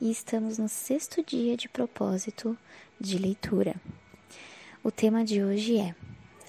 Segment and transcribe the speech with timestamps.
[0.00, 2.56] e estamos no sexto dia de propósito
[3.00, 3.74] de leitura.
[4.82, 5.94] O tema de hoje é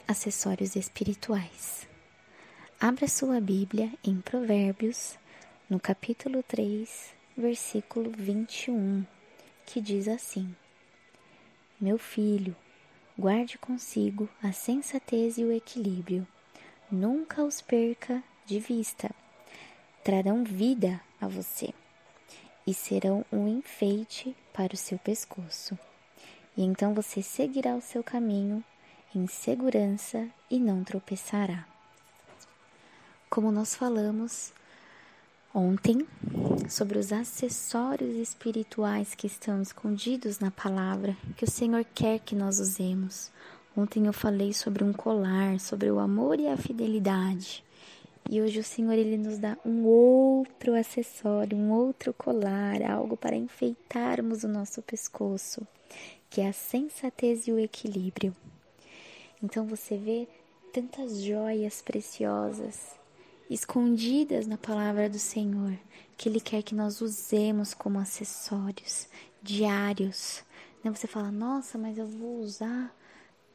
[0.07, 1.87] acessórios espirituais.
[2.79, 5.17] Abra sua Bíblia em Provérbios,
[5.67, 9.03] no capítulo 3, versículo 21,
[9.65, 10.55] que diz assim:
[11.81, 12.55] Meu filho,
[13.17, 16.27] guarde consigo a sensatez e o equilíbrio,
[16.91, 19.09] nunca os perca de vista.
[20.03, 21.73] Trarão vida a você
[22.69, 25.75] e serão um enfeite para o seu pescoço.
[26.55, 28.63] E então você seguirá o seu caminho
[29.15, 31.65] em segurança e não tropeçará.
[33.27, 34.53] Como nós falamos
[35.51, 36.07] ontem
[36.69, 42.59] sobre os acessórios espirituais que estão escondidos na palavra, que o Senhor quer que nós
[42.59, 43.31] usemos.
[43.75, 47.63] Ontem eu falei sobre um colar, sobre o amor e a fidelidade.
[48.31, 53.35] E hoje o Senhor ele nos dá um outro acessório, um outro colar, algo para
[53.35, 55.65] enfeitarmos o nosso pescoço,
[56.29, 58.35] que é a sensatez e o equilíbrio.
[59.41, 60.27] Então você vê
[60.71, 62.91] tantas joias preciosas
[63.49, 65.75] escondidas na palavra do Senhor,
[66.15, 69.07] que Ele quer que nós usemos como acessórios
[69.41, 70.43] diários.
[70.83, 70.91] Né?
[70.91, 72.95] Você fala, nossa, mas eu vou usar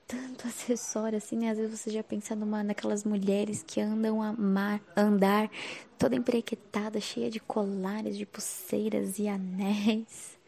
[0.07, 1.51] tanto acessório assim, né?
[1.51, 5.51] Às vezes você já pensa numa naquelas mulheres que andam a mar, andar
[5.99, 10.35] toda emprequetada, cheia de colares, de pulseiras e anéis.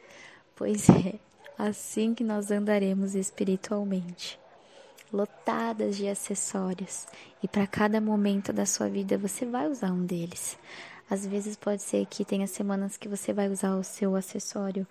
[0.58, 1.18] Pois é,
[1.58, 4.40] assim que nós andaremos espiritualmente,
[5.12, 7.06] lotadas de acessórios,
[7.42, 10.58] e para cada momento da sua vida você vai usar um deles.
[11.10, 14.86] Às vezes pode ser que tenha semanas que você vai usar o seu acessório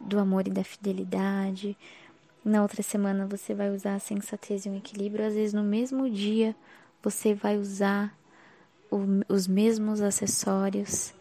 [0.00, 1.76] do amor e da fidelidade,
[2.44, 5.26] na outra semana você vai usar a sensatez e o equilíbrio.
[5.26, 6.54] Às vezes no mesmo dia
[7.02, 8.16] você vai usar
[8.90, 8.98] o,
[9.28, 11.14] os mesmos acessórios.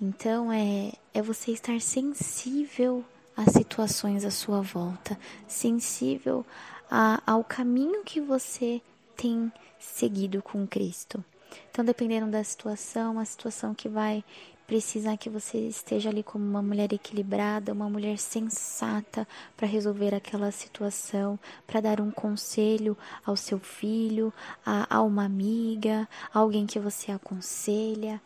[0.00, 3.04] Então é, é você estar sensível
[3.36, 6.44] às situações à sua volta, sensível
[6.90, 8.80] a, ao caminho que você
[9.16, 11.24] tem seguido com Cristo.
[11.70, 14.24] Então, dependendo da situação, a situação que vai
[14.66, 19.26] precisa que você esteja ali como uma mulher equilibrada, uma mulher sensata
[19.56, 24.32] para resolver aquela situação, para dar um conselho ao seu filho,
[24.64, 28.20] a, a uma amiga, alguém que você aconselha.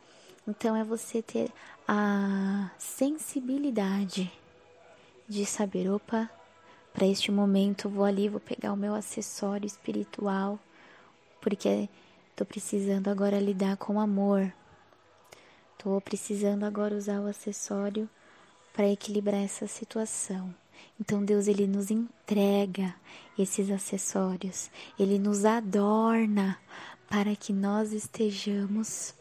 [0.47, 1.50] Então é você ter
[1.87, 4.31] a sensibilidade
[5.28, 6.31] de saber, opa,
[6.93, 10.59] para este momento vou ali, vou pegar o meu acessório espiritual,
[11.41, 11.88] porque
[12.31, 14.53] estou precisando agora lidar com amor,
[15.78, 18.11] Estou precisando agora usar o acessório
[18.75, 20.53] para equilibrar essa situação.
[21.00, 22.97] Então Deus ele nos entrega
[23.39, 26.59] esses acessórios, ele nos adorna
[27.09, 29.15] para que nós estejamos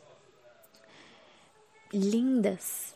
[1.94, 2.96] lindas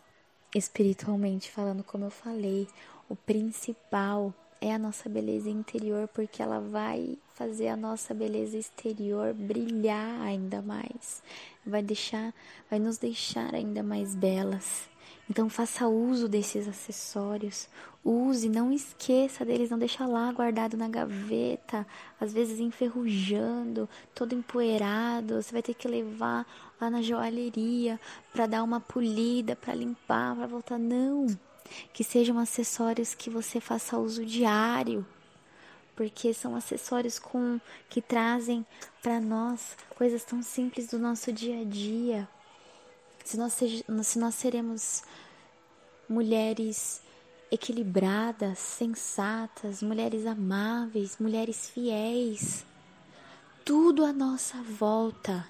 [0.56, 2.68] espiritualmente falando, como eu falei,
[3.08, 9.34] o principal é a nossa beleza interior, porque ela vai fazer a nossa beleza exterior
[9.34, 11.24] brilhar ainda mais.
[11.66, 12.32] Vai deixar,
[12.70, 14.88] vai nos deixar ainda mais belas.
[15.28, 17.68] Então faça uso desses acessórios,
[18.06, 21.88] use, não esqueça deles, não deixa lá guardado na gaveta,
[22.20, 26.46] às vezes enferrujando, todo empoeirado, você vai ter que levar
[26.80, 28.00] lá na joalheria
[28.32, 30.78] para dar uma polida, para limpar, para voltar.
[30.78, 31.28] Não
[31.94, 35.06] que sejam acessórios que você faça uso diário,
[35.96, 38.66] porque são acessórios com que trazem
[39.02, 42.28] para nós coisas tão simples do nosso dia a dia.
[43.24, 45.04] Se nós, se nós seremos
[46.10, 47.02] mulheres
[47.52, 52.66] equilibradas, sensatas, mulheres amáveis, mulheres fiéis,
[53.66, 55.48] tudo à nossa volta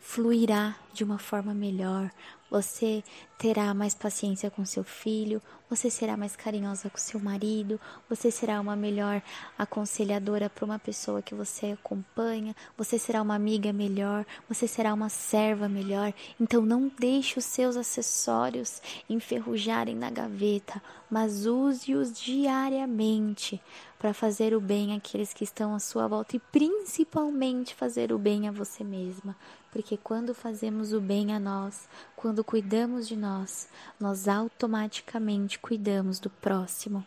[0.00, 2.10] fluirá de uma forma melhor,
[2.54, 3.02] você
[3.36, 8.60] terá mais paciência com seu filho, você será mais carinhosa com seu marido, você será
[8.60, 9.20] uma melhor
[9.58, 15.08] aconselhadora para uma pessoa que você acompanha, você será uma amiga melhor, você será uma
[15.08, 16.14] serva melhor.
[16.40, 18.80] Então não deixe os seus acessórios
[19.10, 20.80] enferrujarem na gaveta,
[21.10, 23.60] mas use-os diariamente
[23.98, 28.46] para fazer o bem àqueles que estão à sua volta e principalmente fazer o bem
[28.46, 29.34] a você mesma,
[29.72, 33.68] porque quando fazemos o bem a nós, quando cuidamos de nós,
[33.98, 37.04] nós automaticamente cuidamos do próximo.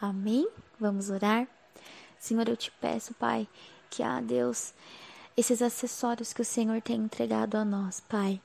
[0.00, 0.48] Amém?
[0.78, 1.48] Vamos orar?
[2.18, 3.48] Senhor, eu te peço, Pai,
[3.90, 4.74] que, ah, Deus,
[5.36, 8.40] esses acessórios que o Senhor tem entregado a nós, Pai,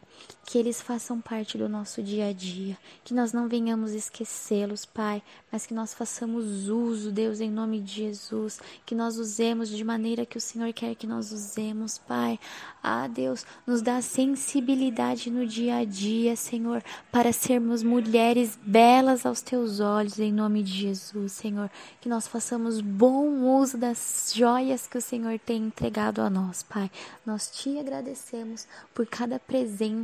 [0.45, 5.23] que eles façam parte do nosso dia a dia, que nós não venhamos esquecê-los, Pai,
[5.51, 10.25] mas que nós façamos uso, Deus, em nome de Jesus, que nós usemos de maneira
[10.25, 12.39] que o Senhor quer que nós usemos, Pai.
[12.83, 19.41] Ah, Deus, nos dá sensibilidade no dia a dia, Senhor, para sermos mulheres belas aos
[19.41, 21.69] teus olhos, em nome de Jesus, Senhor,
[22.01, 26.89] que nós façamos bom uso das joias que o Senhor tem entregado a nós, Pai.
[27.25, 30.00] Nós te agradecemos por cada presente,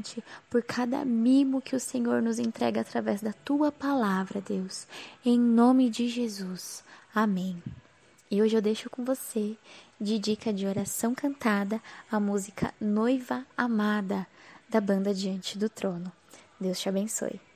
[0.50, 4.88] por cada mimo que o Senhor nos entrega através da tua palavra, Deus.
[5.26, 6.84] Em nome de Jesus.
[7.14, 7.62] Amém.
[8.30, 9.56] E hoje eu deixo com você,
[10.00, 14.28] de dica de oração cantada, a música Noiva Amada,
[14.70, 16.12] da banda Diante do Trono.
[16.60, 17.47] Deus te abençoe.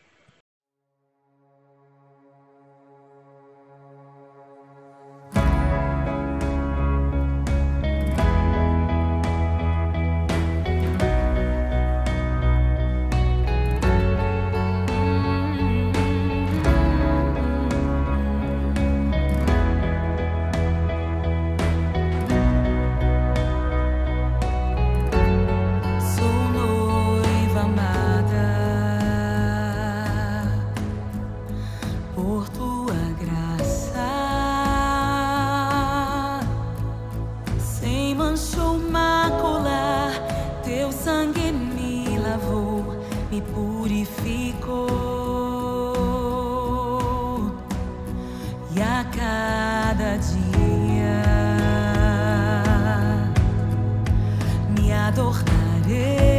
[55.16, 55.44] doch
[55.86, 56.31] haré.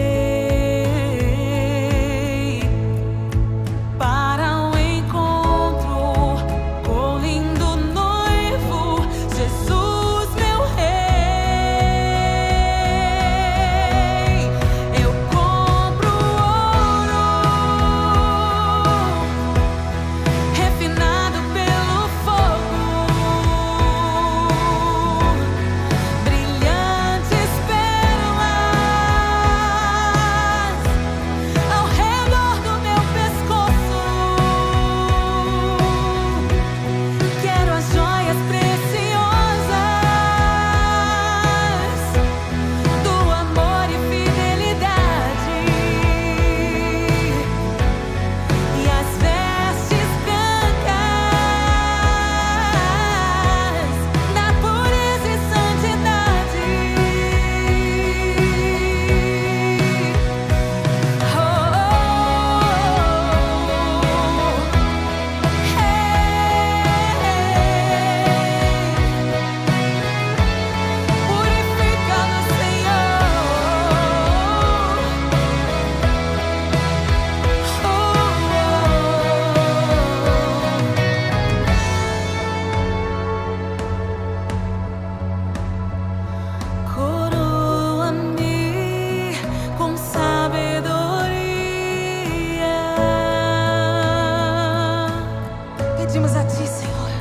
[96.49, 97.12] 只是。